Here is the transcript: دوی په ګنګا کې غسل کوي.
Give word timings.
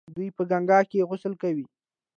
دوی 0.15 0.29
په 0.37 0.43
ګنګا 0.51 0.79
کې 0.89 1.07
غسل 1.09 1.33
کوي. 1.41 1.65